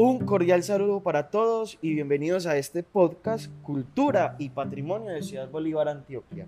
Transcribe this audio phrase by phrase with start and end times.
[0.00, 5.50] Un cordial saludo para todos y bienvenidos a este podcast Cultura y Patrimonio de Ciudad
[5.50, 6.46] Bolívar, Antioquia.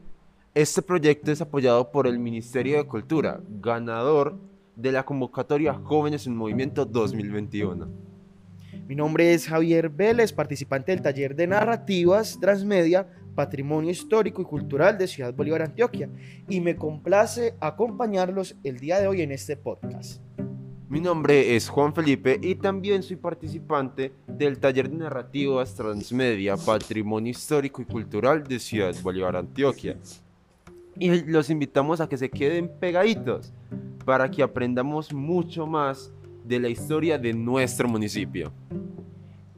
[0.55, 4.39] Este proyecto es apoyado por el Ministerio de Cultura, ganador
[4.77, 7.89] de la convocatoria Jóvenes en Movimiento 2021.
[8.87, 14.97] Mi nombre es Javier Vélez, participante del taller de narrativas transmedia Patrimonio Histórico y Cultural
[14.97, 16.09] de Ciudad Bolívar, Antioquia,
[16.49, 20.21] y me complace acompañarlos el día de hoy en este podcast.
[20.91, 27.31] Mi nombre es Juan Felipe y también soy participante del taller de narrativas transmedia Patrimonio
[27.31, 29.97] Histórico y Cultural de Ciudad Bolívar, Antioquia.
[30.99, 33.53] Y los invitamos a que se queden pegaditos
[34.05, 36.11] para que aprendamos mucho más
[36.45, 38.53] de la historia de nuestro municipio.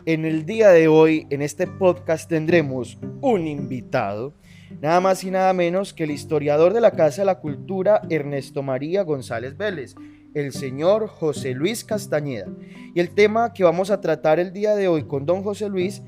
[0.05, 4.34] En el día de hoy, en este podcast, tendremos un invitado,
[4.83, 8.62] nada más y nada menos que el historiador de la Casa de la Cultura, Ernesto
[8.62, 9.94] María González Vélez,
[10.34, 12.48] el señor José Luis Castañeda.
[12.94, 16.02] Y el tema que vamos a tratar el día de hoy con don José Luis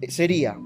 [0.00, 0.58] eh, sería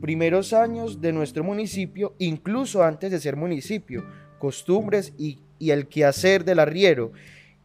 [0.00, 4.04] primeros años de nuestro municipio, incluso antes de ser municipio,
[4.38, 7.12] costumbres y, y el quehacer del arriero,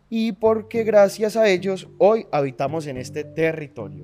[0.09, 4.03] y porque gracias a ellos hoy habitamos en este territorio.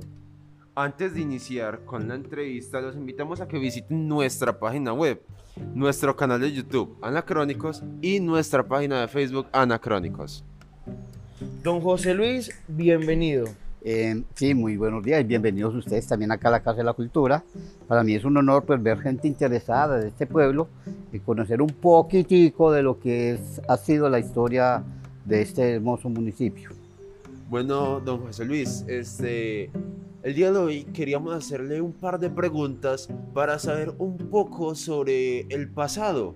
[0.76, 5.22] Antes de iniciar con la entrevista, los invitamos a que visiten nuestra página web,
[5.76, 10.44] nuestro canal de YouTube, Anacrónicos, y nuestra página de Facebook, Anacrónicos.
[11.64, 13.46] Don José Luis, bienvenido.
[13.82, 16.94] Eh, sí, muy buenos días y bienvenidos ustedes también acá a la Casa de la
[16.94, 17.44] Cultura.
[17.88, 20.70] Para mí es un honor pues, ver gente interesada de este pueblo
[21.12, 24.84] y conocer un poquitico de lo que es, ha sido la historia
[25.26, 26.70] de este hermoso municipio.
[27.50, 29.70] Bueno, don José Luis, este,
[30.24, 35.42] el día de hoy queríamos hacerle un par de preguntas para saber un poco sobre
[35.50, 36.36] el pasado,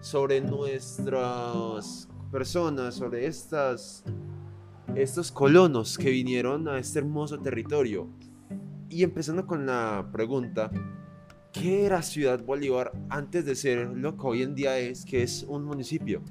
[0.00, 4.02] sobre nuestras personas, sobre estas,
[4.96, 8.08] estos colonos que vinieron a este hermoso territorio.
[8.90, 10.68] Y empezando con la pregunta,
[11.52, 15.46] ¿qué era Ciudad Bolívar antes de ser lo que hoy en día es, que es
[15.48, 16.22] un municipio?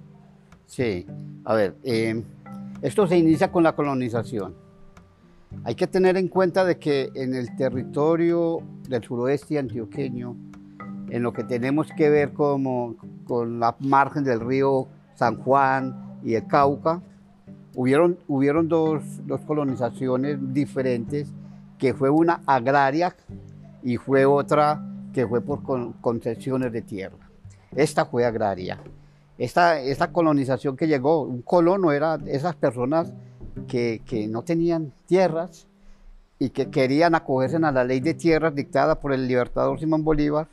[0.65, 1.05] Sí,
[1.45, 2.21] a ver, eh,
[2.81, 4.55] esto se inicia con la colonización.
[5.63, 8.59] Hay que tener en cuenta de que en el territorio
[8.89, 10.35] del suroeste antioqueño,
[11.09, 16.35] en lo que tenemos que ver como con la margen del río San Juan y
[16.35, 17.01] el Cauca,
[17.75, 21.27] hubieron, hubieron dos, dos colonizaciones diferentes,
[21.77, 23.15] que fue una agraria
[23.83, 24.81] y fue otra
[25.13, 27.17] que fue por con- concesiones de tierra.
[27.75, 28.79] Esta fue agraria.
[29.37, 33.11] Esta, esta colonización que llegó, un colono era esas personas
[33.67, 35.67] que, que no tenían tierras
[36.39, 40.47] y que querían acogerse a la ley de tierras dictada por el libertador Simón Bolívar,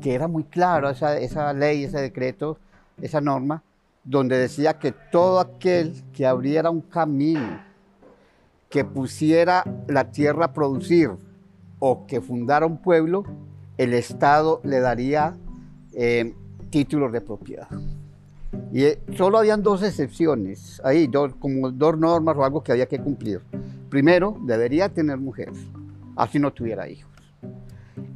[0.00, 2.58] que era muy claro esa, esa ley, ese decreto,
[3.00, 3.62] esa norma,
[4.08, 7.60] donde decía que todo aquel que abriera un camino,
[8.70, 11.10] que pusiera la tierra a producir
[11.78, 13.24] o que fundara un pueblo,
[13.76, 15.36] el Estado le daría
[15.92, 16.34] eh,
[16.70, 17.68] títulos de propiedad.
[18.72, 22.86] Y eh, solo habían dos excepciones, ahí, dos, como dos normas o algo que había
[22.86, 23.42] que cumplir.
[23.90, 25.52] Primero, debería tener mujer,
[26.16, 27.12] así no tuviera hijos.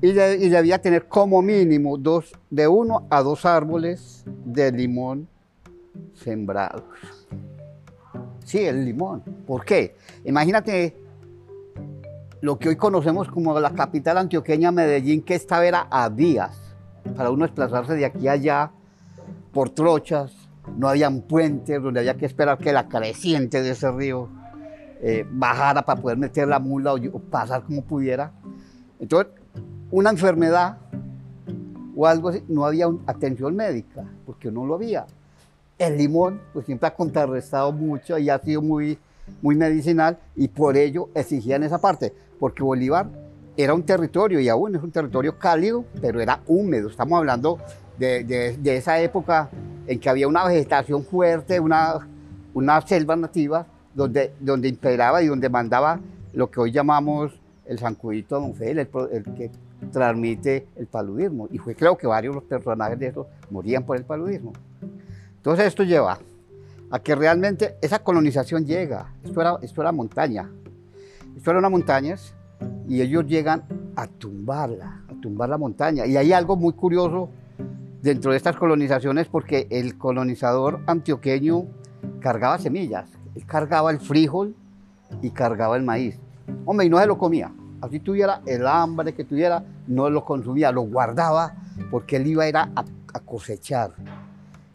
[0.00, 5.28] Y, y debía tener como mínimo dos, de uno a dos árboles de limón
[6.14, 6.82] sembrados.
[8.44, 9.22] Sí, el limón.
[9.46, 9.96] ¿Por qué?
[10.24, 10.96] Imagínate
[12.40, 16.58] lo que hoy conocemos como la capital antioqueña Medellín, que esta era a días
[17.16, 18.70] para uno desplazarse de aquí a allá
[19.52, 20.32] por trochas,
[20.76, 24.28] no habían puentes donde había que esperar que la creciente de ese río
[25.00, 28.32] eh, bajara para poder meter la mula o, pasar como pudiera.
[28.98, 29.32] Entonces,
[29.90, 30.78] una enfermedad
[31.94, 35.06] o algo así, no había atención médica, porque no lo había.
[35.82, 38.98] El limón, pues siempre ha contrarrestado mucho y ha sido muy,
[39.40, 43.06] muy medicinal y por ello exigían esa parte, porque Bolívar
[43.56, 46.88] era un territorio y aún es un territorio cálido, pero era húmedo.
[46.88, 47.58] Estamos hablando
[47.98, 49.50] de, de- de esa época
[49.86, 52.06] en que había una vegetación fuerte, una,
[52.54, 55.98] una selva nativa donde, donde imperaba y donde mandaba
[56.32, 57.32] lo que hoy llamamos
[57.66, 59.50] el zancudito Don Fidel, el, el que
[59.90, 61.48] transmite el paludismo.
[61.50, 64.52] Y fue creo que varios de los personajes de esos morían por el paludismo.
[65.42, 66.20] Entonces esto lleva
[66.88, 69.12] a que realmente esa colonización llega.
[69.24, 70.48] Esto era, esto era montaña.
[71.36, 72.32] Esto eran unas montañas
[72.86, 73.64] y ellos llegan
[73.96, 76.06] a tumbarla, a tumbar la montaña.
[76.06, 77.28] Y hay algo muy curioso
[78.02, 81.64] dentro de estas colonizaciones porque el colonizador antioqueño
[82.20, 83.10] cargaba semillas.
[83.34, 84.54] Él cargaba el frijol
[85.22, 86.20] y cargaba el maíz.
[86.64, 87.52] Hombre, y no se lo comía.
[87.80, 91.56] Así tuviera el hambre que tuviera, no lo consumía, lo guardaba
[91.90, 93.90] porque él iba a ir a, a cosechar.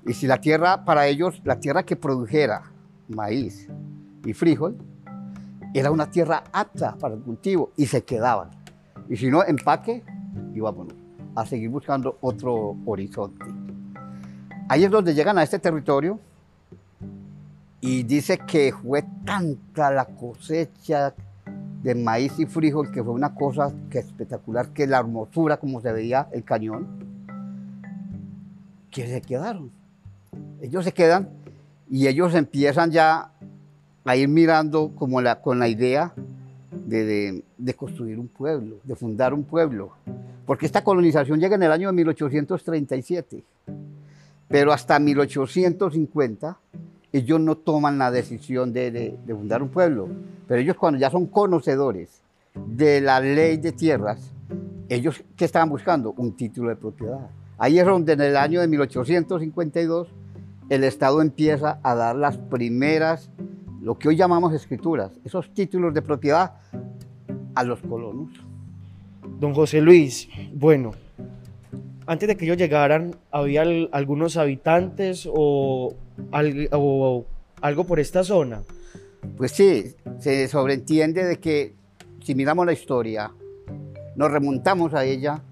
[0.08, 2.64] Y si la tierra, para ellos, la tierra que produjera
[3.10, 3.68] maíz
[4.26, 4.78] y frijol,
[5.74, 8.52] era una tierra apta para el cultivo y se quedaban.
[9.10, 10.04] Y si no, empaque
[10.56, 10.96] y vámonos
[11.36, 13.46] a seguir buscando otro horizonte.
[14.70, 16.20] Ahí es donde llegan a este territorio
[17.82, 21.14] y dice que fue tanta la cosecha
[21.84, 25.92] de maíz y frijol que fue una cosa que espectacular, que la hermosura como se
[25.92, 26.88] veía el cañón,
[28.90, 29.72] que se quedaron.
[30.62, 31.30] Ellos se quedan
[31.90, 33.32] y ellos empiezan ya
[34.06, 36.14] a ir mirando como la, con la idea
[36.72, 39.92] de, de, construir un pueblo, de fundar un pueblo.
[40.46, 43.44] Porque esta colonización llega en el año de 1837,
[44.48, 46.58] pero hasta 1850
[47.12, 50.08] ellos no toman la decisión de, de, de, fundar un pueblo,
[50.48, 52.22] pero ellos cuando ya son conocedores
[52.54, 54.32] de la ley de tierras,
[54.90, 56.14] ellos ¿qué estaban buscando?
[56.18, 57.30] Un título de propiedad.
[57.58, 60.08] Ahí es donde en el año de 1852
[60.70, 63.30] el Estado empieza a dar las primeras,
[63.82, 66.56] lo que hoy llamamos escrituras, esos títulos de propiedad
[67.56, 68.30] a los colonos.
[69.40, 70.92] Don José Luis, bueno,
[72.06, 75.94] antes de que ellos llegaran, ¿había algunos habitantes o,
[76.72, 77.26] o
[77.62, 78.62] algo por esta zona?
[79.36, 81.76] Pues sí, se sobreentiende de que
[82.24, 83.32] si miramos la historia,
[84.16, 85.44] nos remontamos a ella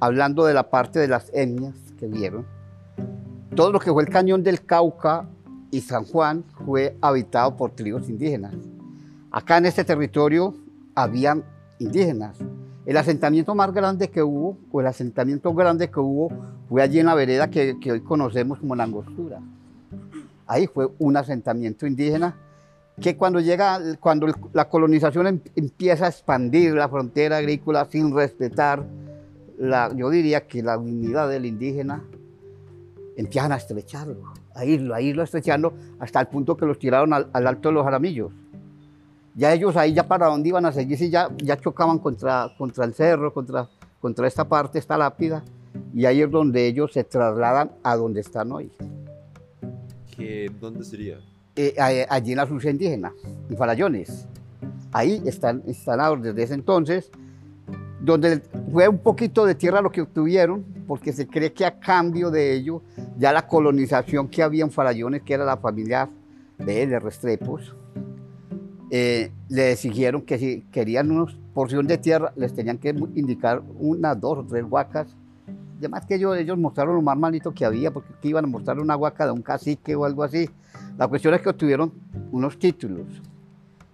[0.00, 2.57] hablando de la parte de las etnias que vieron.
[3.58, 5.28] Todo lo que fue el cañón del Cauca
[5.72, 8.54] y San Juan fue habitado por tribus indígenas.
[9.32, 10.54] Acá en este territorio
[10.94, 11.42] habían
[11.80, 12.38] indígenas.
[12.86, 16.30] El asentamiento más grande que hubo, o el asentamiento grande que hubo,
[16.68, 19.40] fue allí en la vereda que, hoy conocemos como la Angostura.
[20.46, 22.36] Ahí fue un asentamiento indígena
[23.00, 28.86] que cuando llega, cuando la colonización em, empieza a expandir la frontera agrícola sin respetar,
[29.58, 32.04] la, yo diría que la dignidad del indígena,
[33.18, 37.28] empiezan a estrecharlo, a irlo, a irlo estrechando hasta el punto que los tiraron al,
[37.32, 38.30] alto de los jaramillos.
[39.34, 42.84] Ya ellos ahí ya para dónde iban a seguir si ya, ya chocaban contra, contra
[42.84, 43.68] el cerro, contra,
[44.00, 45.42] contra esta parte, esta lápida,
[45.92, 48.70] y ahí es donde ellos se trasladan a donde están hoy.
[50.16, 51.18] ¿Qué, ¿Dónde sería?
[51.56, 51.74] Eh,
[52.08, 53.12] allí en la Sucia indígena,
[53.50, 54.28] en Farallones.
[54.92, 57.10] Ahí están instalados desde ese entonces,
[58.00, 62.30] donde fue un poquito de tierra lo que obtuvieron, porque se cree que a cambio
[62.30, 62.82] de ello,
[63.18, 66.08] ya la colonización que había en Farallones, que era la familia
[66.58, 67.74] de, Restrepos,
[68.90, 69.76] eh, le
[70.24, 74.64] que si querían una porción de tierra, les tenían que indicar unas dos o tres
[74.68, 75.08] huacas.
[75.78, 78.96] Además que ellos, ellos mostraron lo más malito que había, porque iban a mostrar una
[78.96, 80.48] huaca de un cacique o algo así.
[80.96, 81.92] La cuestión es que obtuvieron
[82.32, 83.06] unos títulos.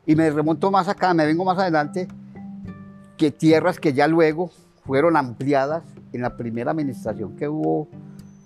[0.06, 2.09] Y me remonto más acá, me vengo más adelante,
[3.17, 4.51] que tierras que ya luego
[4.85, 5.83] fueron ampliadas
[6.13, 7.89] en la primera administración que hubo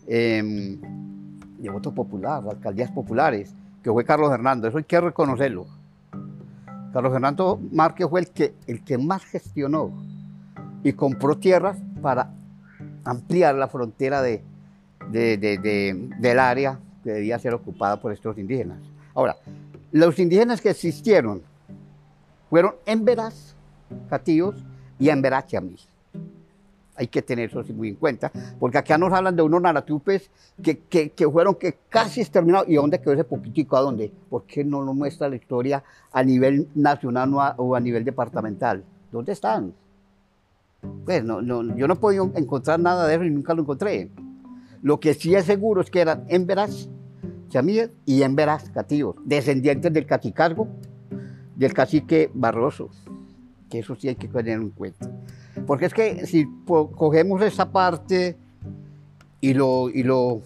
[0.06, 0.78] eh,
[1.58, 5.66] de voto popular, alcaldías populares, que fue Carlos Hernando, eso hay que reconocerlo.
[6.92, 9.92] Carlos Fernando Márquez fue el que, el que más gestionó
[10.82, 12.30] y compró tierras para
[13.04, 14.42] ampliar la frontera de,
[15.10, 18.78] del área que debía ser ocupada por estos indígenas.
[19.14, 19.36] Ahora,
[19.92, 21.42] los indígenas que existieron
[22.50, 23.54] fueron en Veraz,
[24.08, 24.54] Catíos
[24.98, 25.76] y en Veraz, Chamí.
[26.96, 30.30] Hay que tener eso muy en cuenta, porque acá nos hablan de unos naratupes
[30.60, 32.68] que, que, que fueron que casi exterminados.
[32.68, 33.76] ¿Y dónde quedó ese poquitico?
[33.76, 34.12] ¿A dónde?
[34.28, 38.82] ¿Por qué no nos muestra la historia a nivel nacional o a, nivel departamental?
[39.12, 39.72] ¿Dónde están?
[41.04, 44.10] Pues no, yo no he podido encontrar nada de eso y nunca lo encontré.
[44.82, 46.88] Lo que sí es seguro es que eran Emberas,
[47.48, 50.66] Chamíes y Emberas cativos, descendientes del cacicargo,
[51.56, 52.90] del cacique Barroso,
[53.68, 55.10] que eso sí hay que tener en cuenta.
[55.66, 58.36] Porque es que si cogemos esa parte
[59.40, 60.40] y lo, y lo,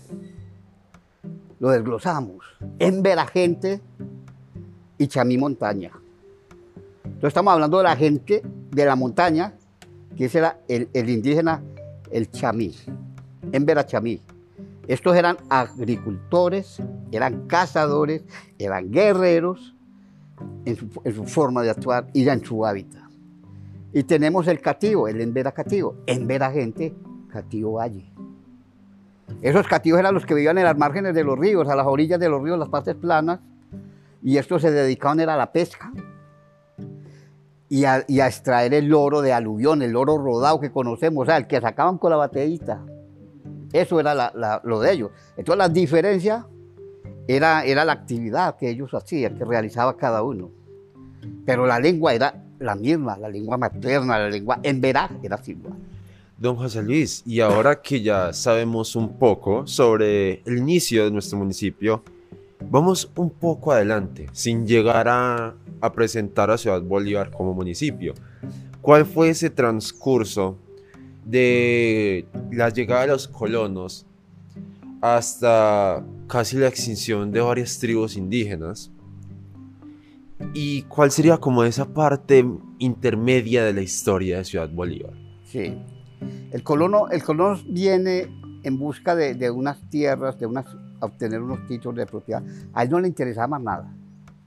[1.60, 2.44] lo desglosamos,
[2.78, 3.02] en
[3.32, 3.80] gente
[4.98, 5.90] y Chamí Montaña.
[7.04, 9.54] Entonces estamos hablando de la gente de la montaña,
[10.16, 11.62] que era el, el indígena,
[12.10, 12.74] el chamí,
[13.52, 14.20] en Chamí.
[14.88, 18.24] Estos eran agricultores, eran cazadores,
[18.58, 19.74] eran guerreros
[20.64, 23.01] en su, en su forma de actuar y en su hábitat.
[23.92, 26.94] Y tenemos el cativo, el envera cativo, envera gente,
[27.28, 28.10] cativo valle.
[29.40, 32.20] Esos cativos eran los que vivían en las márgenes de los ríos, a las orillas
[32.20, 33.40] de los ríos, las partes planas,
[34.22, 35.92] y estos se dedicaban a la pesca
[37.68, 41.46] y a, extraer el oro de aluvión, el oro rodado que conocemos, o sea, el
[41.46, 42.84] que sacaban con la bateíta.
[43.72, 45.10] Eso era lo de ellos.
[45.38, 46.46] Entonces la diferencia
[47.26, 50.50] era, era la actividad que ellos hacían, que realizaba cada uno.
[51.46, 55.74] Pero la lengua era la misma, la lengua materna, la lengua en veraz era igual.
[56.38, 61.38] Don José Luis, y ahora que ya sabemos un poco sobre el inicio de nuestro
[61.38, 62.02] municipio,
[62.68, 68.14] vamos un poco adelante, sin llegar a a presentar a Ciudad Bolívar como municipio.
[68.80, 70.56] ¿Cuál fue ese transcurso
[71.24, 74.06] de la llegada de los colonos
[75.00, 78.92] hasta casi la extinción de varias tribus indígenas?
[80.54, 82.44] ¿Y cuál sería como esa parte
[82.78, 85.14] intermedia de la historia de Ciudad Bolívar?
[85.44, 85.78] Sí.
[86.50, 88.28] El colono, el colono viene
[88.62, 90.66] en busca de, de unas tierras, de unas,
[91.00, 92.42] obtener unos títulos de propiedad.
[92.74, 93.94] A él no le interesaba más nada.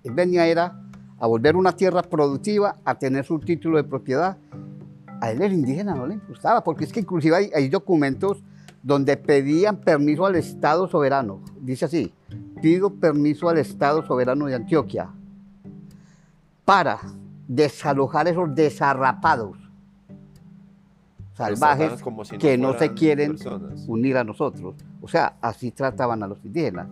[0.03, 0.79] Él venía era
[1.17, 4.37] a volver una tierra productiva, a tener su título de propiedad.
[5.21, 8.43] A él el indígena no le gustaba, porque es que inclusive hay, hay documentos
[8.83, 11.41] donde pedían permiso al Estado soberano.
[11.59, 12.13] Dice así,
[12.61, 15.09] pido permiso al Estado soberano de Antioquia
[16.65, 16.99] para
[17.47, 19.57] desalojar esos desarrapados
[21.33, 23.85] salvajes como si no que no se quieren personas.
[23.87, 24.75] unir a nosotros.
[25.01, 26.87] O sea, así trataban a los indígenas.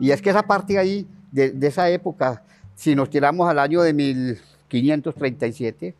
[0.00, 2.42] Y es que esa parte ahí, de, de esa época,
[2.74, 5.94] si nos tiramos al año de 1537,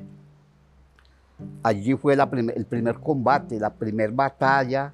[1.62, 4.92] allí fue la prim- el primer combate, la primera batalla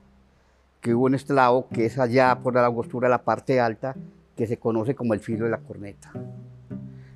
[0.80, 3.94] que hubo en este lado, que es allá por la angostura la parte alta,
[4.36, 6.12] que se conoce como el filo de la corneta.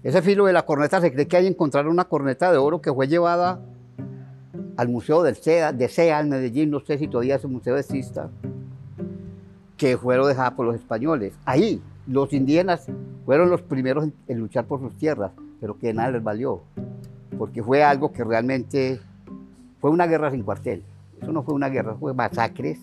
[0.02, 2.92] Ese filo de la corneta se cree que hay encontraron una corneta de oro que
[2.92, 3.61] fue llevada
[4.76, 8.30] al Museo del SEA, de SEA en Medellín, no sé si todavía ese museo exista,
[9.76, 11.35] que fueron dejadas por los españoles.
[11.44, 12.87] Ahí los indígenas
[13.25, 16.62] fueron los primeros en, luchar por sus tierras, pero que nada les valió,
[17.38, 19.00] porque fue algo que realmente
[19.80, 20.82] fue una guerra sin cuartel.
[21.21, 22.80] Eso no fue una guerra, fue masacres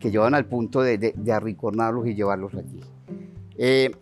[0.00, 2.80] que llevaban al punto de, de- de arrinconarlos y llevarlos allí.
[3.56, 3.94] Eh,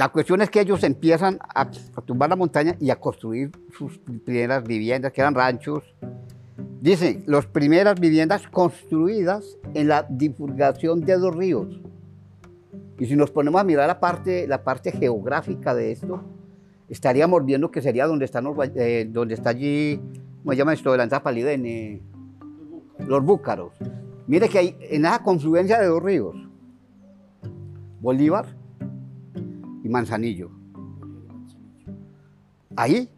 [0.00, 3.98] la cuestión es que ellos empiezan a, a tumbar la montaña y a construir sus
[3.98, 5.84] primeras viviendas, que eran ranchos.
[6.80, 11.82] Dicen, las primeras viviendas construidas en la divulgación de dos ríos.
[12.98, 16.24] Y si nos ponemos a mirar la parte, la parte geográfica de esto,
[16.88, 20.00] estaríamos viendo que sería donde, están los eh, donde está allí,
[20.42, 20.92] ¿cómo se llama esto?
[20.92, 22.00] De la Zapaliden, eh,
[23.06, 23.74] los búcaros.
[24.26, 26.36] Mire que hay en esa confluencia de dos ríos,
[28.00, 28.59] Bolívar
[29.90, 30.50] Manzanillo.
[32.76, 33.08] Ahí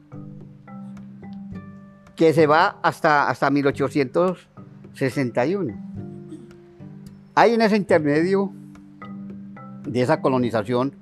[2.17, 5.87] que se va hasta, hasta 1861.
[7.35, 8.53] Hay en ese intermedio
[9.87, 10.93] de esa colonización,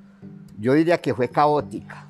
[0.59, 2.06] yo diría que fue caótica.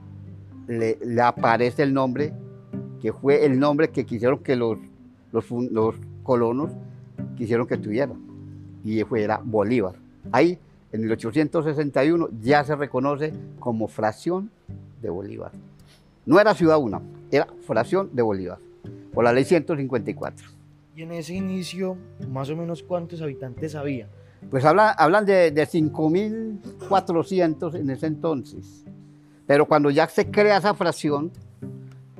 [0.67, 2.33] le, aparece el nombre,
[2.99, 4.79] que fue el nombre que quisieron que los,
[5.31, 5.45] los,
[6.23, 6.71] colonos
[7.37, 8.17] quisieron que tuvieran.
[8.83, 9.93] y fue, era Bolívar.
[10.31, 10.57] Ahí,
[10.91, 14.49] en el 861, ya se reconoce como fracción
[15.03, 15.51] de Bolívar.
[16.25, 17.01] No era ciudad una,
[17.31, 18.59] era fracción de Bolívar,
[19.13, 20.47] por la ley 154.
[20.95, 21.97] Y en ese inicio,
[22.29, 24.07] más o menos, ¿cuántos habitantes había?
[24.49, 28.83] Pues hablan, hablan de, de 5.400 en ese entonces.
[29.47, 31.31] Pero cuando ya se crea esa fracción,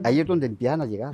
[0.03, 1.13] ahí es donde empiezan a llegar,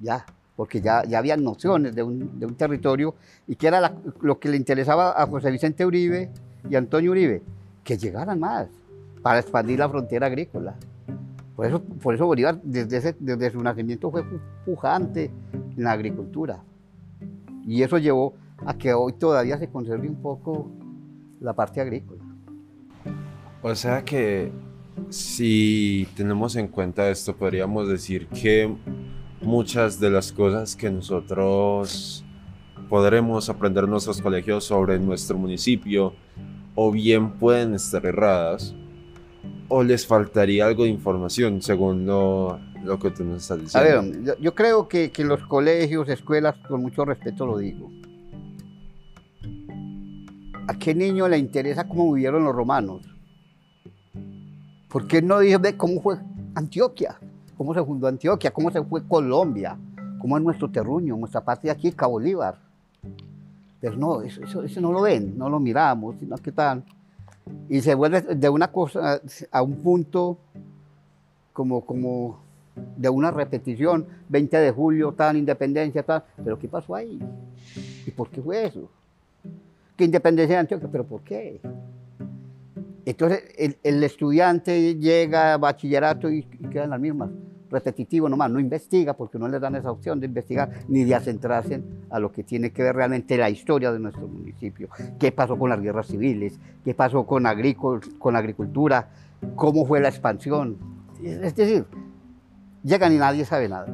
[0.00, 0.24] ya,
[0.56, 3.14] porque ya, ya había nociones de un, de un territorio
[3.46, 6.30] y que era la- lo que le interesaba a José Vicente Uribe
[6.68, 7.42] y Antonio Uribe,
[7.82, 8.68] que llegaran más
[9.22, 10.74] para expandir la frontera agrícola.
[11.56, 15.30] Por eso, por eso Bolívar desde, ese- desde su nacimiento fue pu- pujante
[15.76, 16.62] en la agricultura.
[17.66, 18.34] Y eso llevó
[18.66, 20.70] a que hoy todavía se conserve un poco
[21.40, 22.22] la parte agrícola.
[23.62, 24.52] O sea que
[25.10, 28.74] si tenemos en cuenta esto, podríamos decir que
[29.40, 32.24] muchas de las cosas que nosotros
[32.88, 36.12] podremos aprender en nuestros colegios sobre nuestro municipio
[36.74, 38.74] o bien pueden estar erradas
[39.68, 44.02] o les faltaría algo de información según lo, lo que tú nos estás A diciendo.
[44.02, 47.90] ver, yo, yo creo que, que los colegios, escuelas, con mucho respeto lo digo.
[50.66, 53.02] ¿A qué niño le interesa cómo vivieron los romanos?
[54.88, 56.16] ¿Por qué no dice ve cómo fue
[56.54, 57.18] Antioquia?
[57.56, 58.50] ¿Cómo se fundó Antioquia?
[58.50, 59.76] ¿Cómo se fue Colombia?
[60.18, 62.56] ¿Cómo es nuestro terruño, nuestra patria aquí, Cabo Bolívar?
[63.80, 66.84] Pero no, eso, eso, eso no lo ven, no lo miramos, sino que tan...
[67.68, 69.20] Y se vuelve de una cosa
[69.50, 70.38] a un punto
[71.52, 72.40] como, como
[72.96, 77.20] de una repetición, 20 de julio, tal, independencia, tal, pero ¿qué pasó ahí?
[78.06, 78.88] ¿Y por qué fue eso?
[79.96, 80.88] ¿Qué independencia de Antioquia?
[80.90, 81.60] ¿Pero por qué?
[83.04, 83.44] Entonces
[83.82, 87.30] el, estudiante llega a bachillerato y, y queda en las mismas,
[87.74, 91.82] repetitivo nomás, no investiga porque no le dan esa opción de investigar ni de centrarse
[92.08, 94.88] a lo que tiene que ver realmente la historia de nuestro municipio.
[95.18, 96.58] ¿Qué pasó con las guerras civiles?
[96.84, 97.44] ¿Qué pasó con,
[98.18, 99.08] con agricultura?
[99.56, 100.78] ¿Cómo fue la expansión?
[101.22, 101.84] Es decir,
[102.82, 103.86] llegan y nadie sabe nada.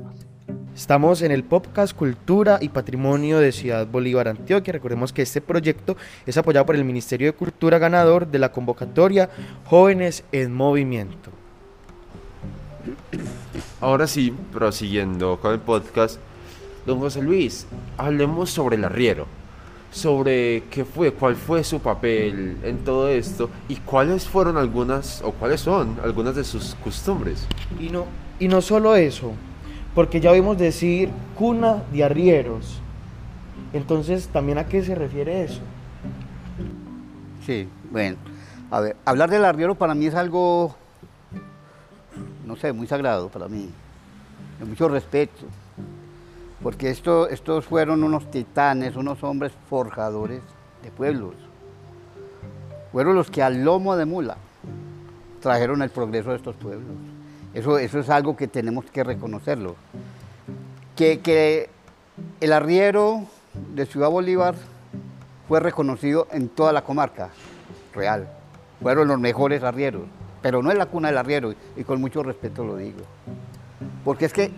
[0.75, 4.73] Estamos en el podcast Cultura y Patrimonio de Ciudad Bolívar, Antioquia.
[4.73, 9.29] Recordemos que este proyecto es apoyado por el Ministerio de Cultura ganador de la convocatoria
[9.65, 11.31] Jóvenes en Movimiento.
[13.81, 16.21] Ahora sí, prosiguiendo con el podcast,
[16.85, 17.67] don José Luis,
[17.97, 19.27] hablemos sobre el arriero,
[19.91, 25.33] sobre qué fue, cuál fue su papel en todo esto y cuáles fueron algunas, o
[25.33, 27.47] cuáles son algunas de sus costumbres.
[27.79, 28.05] Y no,
[28.39, 29.33] y no solo eso,
[29.95, 32.81] porque ya oímos decir cuna de arrieros.
[33.73, 35.61] Entonces, ¿también a qué se refiere eso?
[37.47, 38.19] Sí, bueno.
[38.71, 40.77] A ver, hablar del arriero para mí es algo,
[42.51, 43.71] no sé, muy sagrado para mí,
[44.59, 45.47] de mucho respeto,
[46.61, 50.43] porque esto, estos fueron unos titanes, unos hombres forjadores
[50.83, 51.35] de pueblos.
[52.91, 54.37] Fueron los que al lomo de mula
[55.41, 56.91] trajeron el progreso de estos pueblos.
[57.55, 59.77] Eso, es algo que tenemos que reconocerlo.
[60.97, 61.71] Que
[62.41, 63.27] el arriero
[63.75, 64.57] de Ciudad Bolívar
[65.47, 67.31] fue reconocido en toda la comarca
[67.95, 68.29] real.
[68.83, 70.03] Fueron los mejores arrieros,
[70.43, 73.01] pero no es la cuna del arriero, y con mucho respeto lo digo.
[74.05, 74.51] Porque es que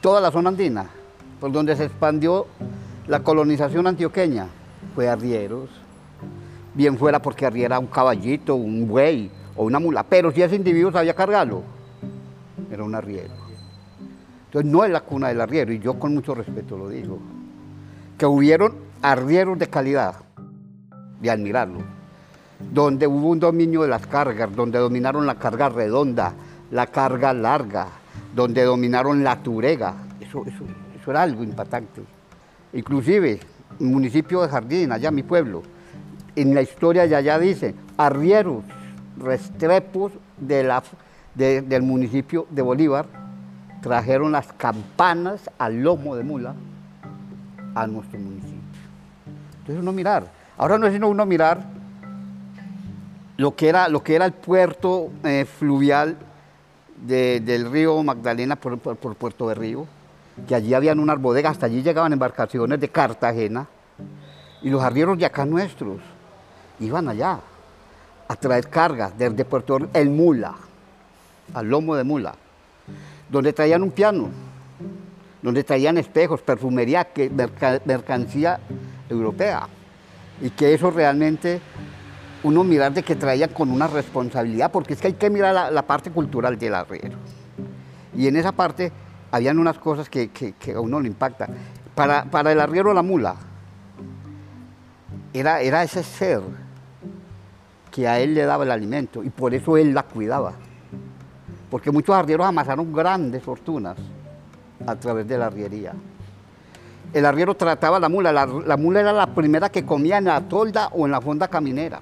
[0.00, 0.88] toda la zona andina,
[1.40, 2.46] por donde se expandió
[3.06, 4.48] la colonización antioqueña,
[4.94, 5.70] fue arrieros.
[6.74, 10.92] Bien fuera porque arriera un caballito, un buey o una mula, pero si ese individuo
[10.92, 11.62] sabía cargarlo,
[12.70, 13.34] era un arriero.
[14.46, 17.18] Entonces no es la cuna del arriero, y yo con mucho respeto lo digo.
[18.16, 20.16] Que hubieron arrieros de calidad,
[21.20, 21.97] de admirarlo
[22.72, 26.32] donde hubo un dominio de las cargas, donde dominaron la carga redonda,
[26.70, 27.88] la carga larga,
[28.34, 29.94] donde dominaron la turega.
[30.20, 30.64] Eso, eso,
[31.00, 32.02] eso era algo impactante.
[32.72, 33.40] Inclusive,
[33.78, 35.62] municipio de Jardín, allá mi pueblo,
[36.36, 38.64] en la historia ya allá dice, arrieros,
[39.18, 40.62] restrepos de
[41.34, 43.06] de- del municipio de Bolívar,
[43.80, 46.54] trajeron las campanas al lomo de mula
[47.74, 48.58] a nuestro municipio.
[49.60, 51.77] Entonces uno mirar, ahora no es sino uno mirar
[53.38, 56.16] lo que era, lo que era el puerto eh, fluvial
[56.96, 59.48] de- del río Magdalena por, por- por Puerto
[60.46, 63.66] que allí habían unas bodegas, hasta allí llegaban embarcaciones de Cartagena,
[64.60, 66.00] y los arrieros de acá nuestros
[66.80, 67.38] iban allá
[68.26, 70.54] a traer cargas desde Puerto de Río, el mula,
[71.54, 72.34] al lomo de mula,
[73.28, 74.30] donde traían un piano,
[75.42, 77.06] donde traían espejos, perfumería,
[77.84, 78.58] mercancía
[79.08, 79.68] europea,
[80.42, 81.60] y que eso realmente
[82.42, 85.70] uno mirar de que traían con una responsabilidad, porque es que hay que mirar la,
[85.70, 87.16] la parte cultural del arriero.
[88.16, 88.92] Y en esa parte
[89.30, 90.30] habían unas cosas que,
[90.74, 91.48] a uno le impacta.
[91.94, 93.36] Para, el arriero la mula,
[95.32, 96.40] era, era ese ser
[97.90, 100.52] que a él le daba el alimento y por eso él la cuidaba.
[101.70, 103.96] Porque muchos arrieros amasaron grandes fortunas
[104.86, 105.92] a través de la arriería.
[107.12, 110.24] El arriero trataba a la mula, la, la mula era la primera que comía en
[110.24, 112.00] la tolda o en la fonda caminera,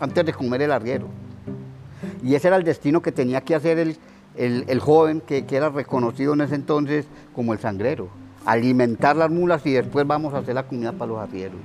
[0.00, 1.06] antes de comer el arriero.
[2.22, 3.96] Y ese era el destino que tenía que hacer el,
[4.36, 8.08] el- joven que, que era reconocido en ese entonces como el sangrero.
[8.46, 11.60] Alimentar las mulas y después vamos a hacer la comida para los arrieros.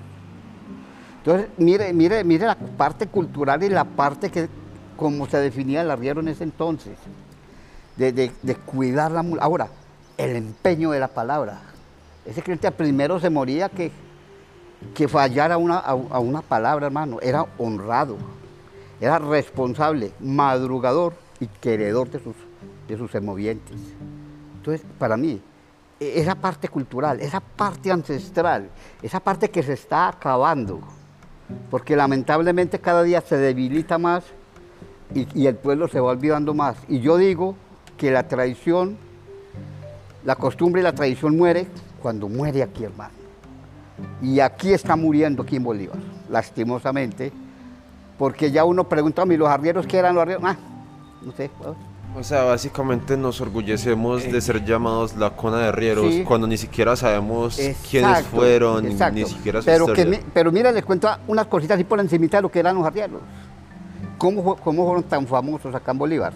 [1.19, 4.47] Entonces, mire, mire, mire la parte cultural y la parte que,
[4.95, 6.93] como se definía el arriero en ese entonces,
[7.95, 9.41] de, de- de cuidar la mula.
[9.41, 9.67] Ahora,
[10.17, 11.61] el empeño de la palabra.
[12.25, 13.91] Ese cliente primero se moría que,
[14.93, 17.19] que fallara una, a, una palabra, hermano.
[17.21, 18.17] Era honrado,
[18.99, 22.35] era responsable, madrugador y queredor de sus,
[22.87, 23.13] de sus.
[23.15, 25.41] Entonces, para mí,
[25.99, 28.69] e- esa parte cultural, esa parte ancestral,
[29.01, 30.79] esa parte que se está acabando,
[31.69, 34.23] porque lamentablemente cada día se debilita más
[35.13, 36.77] y, y el pueblo se va olvidando más.
[36.87, 37.55] Y yo digo
[37.97, 38.97] que la tradición,
[40.23, 41.67] la costumbre y la tradición muere
[42.01, 43.24] cuando muere aquí, hermano.
[44.21, 45.97] Y aquí está muriendo aquí en Bolívar,
[46.29, 47.31] lastimosamente,
[48.17, 50.43] porque ya uno pregunta a mí, ¿los arrieros qué eran los arrieros?
[50.45, 50.55] Ah,
[51.23, 51.49] no sé.
[52.17, 56.23] O sea, básicamente nos orgullecemos de ser llamados la cuna de arrieros Sí.
[56.23, 59.15] cuando ni siquiera sabemos quiénes fueron, exacto.
[59.19, 60.19] ni siquiera su pero, historia.
[60.33, 63.19] pero mira, les cuento unas cositas así por encimita de lo que eran los arrieros.
[64.17, 66.31] ¿Cómo, cómo fueron tan famosos acá en Bolívar?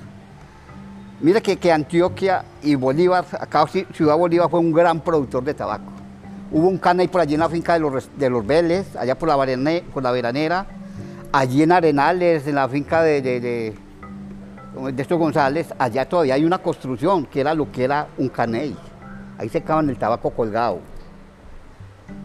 [1.21, 5.53] Mira que, que Antioquia y Bolívar, acá Ci- Ciudad Bolívar fue un gran productor de
[5.53, 5.91] tabaco.
[6.51, 9.29] Hubo un caney por allí en la finca de los, de los Vélez, allá por
[9.29, 9.35] la,
[10.11, 10.65] Veranera,
[11.31, 13.75] allí en Arenales, en la finca de, de,
[14.97, 18.75] estos González, allá todavía hay una construcción que era lo que era un caney.
[19.37, 20.79] Ahí secaban el tabaco colgado.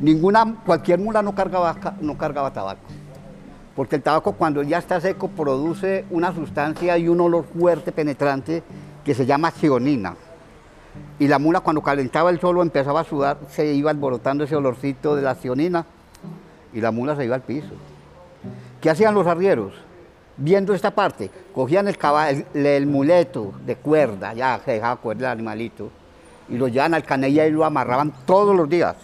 [0.01, 2.81] Ninguna, cualquier mula no cargaba, ca- no cargaba tabaco.
[3.77, 8.63] Porque el tabaco cuando ya está seco produce una sustancia y un olor fuerte, penetrante,
[9.05, 10.15] que se llama cionina.
[11.18, 14.57] Y la mula cuando calentaba el sol o empezaba a sudar, se iba alborotando ese
[14.57, 15.87] olorcito de la cionina
[16.72, 17.74] y la mula se iba al piso.
[18.80, 19.72] ¿Qué hacían los arrieros?
[20.37, 25.38] Viendo esta parte, cogían el, caballo, el muleto de cuerda, ya se dejaba cuerda el
[25.38, 25.90] animalito,
[26.48, 28.96] y lo llevaban al canella y lo amarraban todos los días.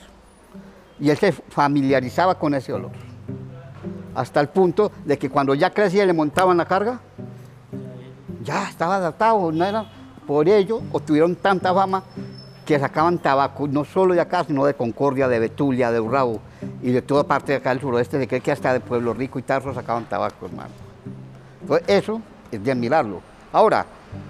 [0.99, 2.91] Y él se familiarizaba con ese olor.
[4.15, 7.01] Hasta el punto de que cuando ya crecía y le montaban la carga,
[8.43, 9.87] ya estaba adaptado, no era
[10.31, 12.05] por ello obtuvieron tanta fama
[12.65, 16.41] que sacaban tabaco, no solo de acá, sino de Concordia, de Betulia, de Urrabo
[16.81, 19.41] y de toda parte de acá del suroeste, de que que hasta de Pueblo Rico
[19.41, 20.71] y Tarso sacaban tabaco, hermano.
[21.61, 23.21] Entonces, eso es de admirarlo.
[23.53, 23.85] Ahora,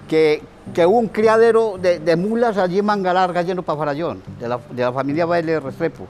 [0.09, 0.41] que,
[0.75, 5.59] hubo un criadero de, mulas allí en Mangalarga, lleno para Farallón, de la, familia Baile
[5.59, 6.07] Restrepo.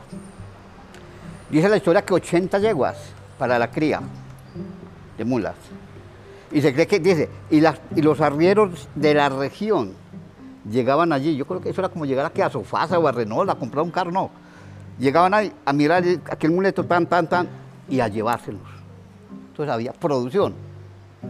[1.49, 2.95] Dice la historia que 80 yeguas
[3.37, 3.99] para la cría
[5.17, 5.55] de mulas.
[6.51, 9.93] Y se cree que, dice, y, las, y los arrieros de la región
[10.69, 11.35] llegaban allí.
[11.35, 13.83] Yo creo que eso era como llegar aquí a Sofasa o a Renault a comprar
[13.83, 14.29] un carro, no.
[14.99, 17.47] Llegaban ahí a mirar el- aquel muleto tan, tan, tan,
[17.89, 18.61] y a llevárselos.
[19.51, 20.53] Entonces había producción.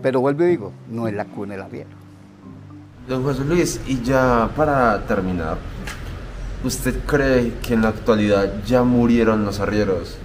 [0.02, 1.90] Pero vuelvo y digo, no es la cuna del arriero.
[3.08, 5.58] Don José Luis, y ya para terminar,
[6.64, 10.18] ¿usted cree que en la actualidad ya murieron los arrieros?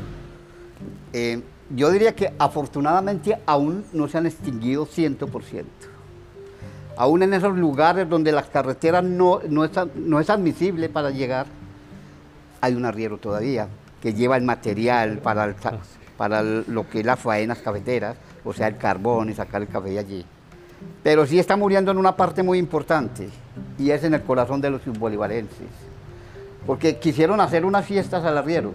[1.12, 5.64] Eh, yo diría que afortunadamente aún no se han extinguido 100%.
[6.96, 11.46] Aún en esos lugares donde las carreteras no, no, es, no es admisible para llegar,
[12.60, 13.68] hay un arriero todavía
[14.00, 15.54] que lleva el material para,
[16.16, 19.90] para lo que es las faenas cafeteras, o sea, el carbón y sacar el café
[19.90, 20.24] de allí.
[21.02, 23.28] Pero sí está muriendo en una parte muy importante
[23.78, 25.68] y es en el corazón de los bolivarenses.
[26.66, 28.72] Porque quisieron hacer unas fiestas al arriero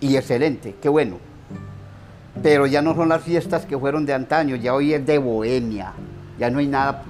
[0.00, 1.29] y excelente, qué bueno.
[2.42, 5.92] Pero ya no son las fiestas que fueron de antaño, ya hoy es de bohemia.
[6.38, 7.02] Ya no hay nada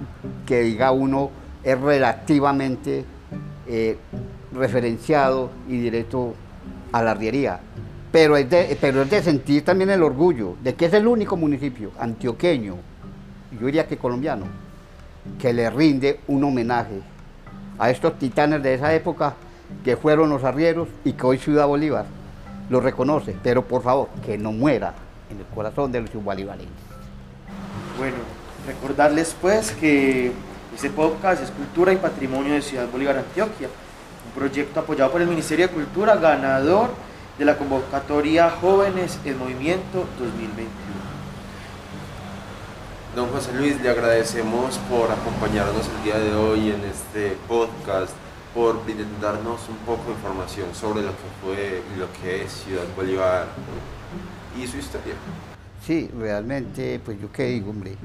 [0.47, 1.31] que diga uno
[1.63, 3.05] es relativamente
[3.67, 3.99] eh,
[4.53, 6.35] referenciado y directo
[6.93, 7.61] a la arriería.
[8.11, 11.37] Pero es, de, pero es de sentir también el orgullo de que es el único
[11.37, 12.75] municipio antioqueño,
[13.53, 14.47] yo diría que colombiano,
[15.39, 17.01] que le rinde un homenaje
[17.79, 19.35] a estos titanes de esa época
[19.85, 22.07] que fueron los arrieros y que hoy Ciudad Bolívar
[22.69, 24.93] lo reconoce, pero por favor, que no muera
[25.31, 26.69] en el corazón de los bolivarenses.
[27.99, 28.17] Bueno,
[28.67, 30.33] recordarles pues que
[30.75, 33.69] este podcast es Cultura y Patrimonio de Ciudad Bolívar, Antioquia,
[34.27, 36.91] un proyecto apoyado por el Ministerio de Cultura, ganador
[37.39, 40.71] de la convocatoria Jóvenes en Movimiento 2021.
[43.17, 48.13] Don José Luis, le agradecemos por acompañarnos el día de hoy en este podcast,
[48.55, 52.85] por brindarnos un poco de información sobre lo que fue y lo que es Ciudad
[52.95, 53.47] Bolívar.
[54.59, 55.15] Y su historia.
[55.85, 57.97] Sí, realmente, pues yo qué digo, hombre.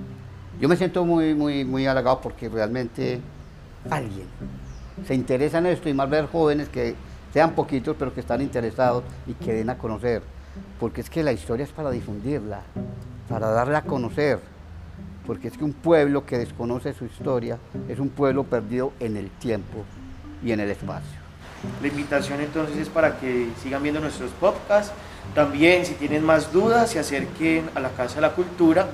[0.59, 3.19] Yo me siento muy, muy, muy halagado porque realmente
[3.89, 4.27] alguien
[5.05, 6.95] se interesa en esto y más ver jóvenes que
[7.33, 10.21] sean poquitos pero que están interesados y que den a conocer.
[10.79, 12.61] Porque es que la historia es para difundirla,
[13.27, 14.39] para darla a conocer.
[15.27, 17.57] Porque es que un pueblo que desconoce su historia
[17.89, 19.83] es un pueblo perdido en el tiempo
[20.43, 21.19] y en el espacio.
[21.81, 24.93] La invitación entonces es para que sigan viendo nuestros podcasts.
[25.33, 28.87] También si tienen más dudas se acerquen a la Casa de la Cultura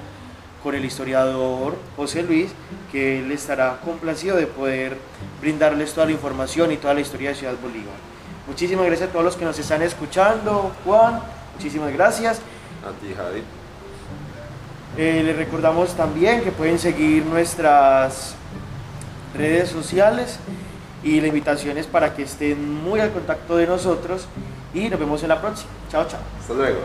[0.63, 2.51] con el historiador José Luis,
[2.91, 4.97] que él estará complacido de poder
[5.39, 7.95] brindarles toda la información y toda la historia de Ciudad Bolívar.
[8.47, 10.71] Muchísimas gracias a todos los que nos están escuchando.
[10.85, 11.21] Juan,
[11.55, 12.37] muchísimas gracias.
[12.85, 13.43] A ti, Javi.
[14.97, 18.35] Eh, les recordamos también que pueden seguir nuestras
[19.33, 20.37] redes sociales
[21.03, 24.27] y la invitación es para que estén muy al contacto de nosotros
[24.73, 25.69] y nos vemos en la próxima.
[25.89, 26.19] Chao, chao.
[26.39, 26.79] Hasta luego.